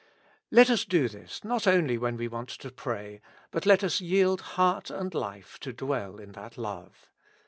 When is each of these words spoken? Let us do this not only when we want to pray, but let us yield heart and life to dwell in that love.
Let 0.49 0.71
us 0.71 0.83
do 0.83 1.07
this 1.07 1.43
not 1.43 1.67
only 1.67 1.95
when 1.95 2.17
we 2.17 2.27
want 2.27 2.49
to 2.49 2.71
pray, 2.71 3.21
but 3.51 3.67
let 3.67 3.83
us 3.83 4.01
yield 4.01 4.41
heart 4.57 4.89
and 4.89 5.13
life 5.13 5.59
to 5.59 5.71
dwell 5.73 6.17
in 6.17 6.31
that 6.31 6.57
love. 6.57 7.11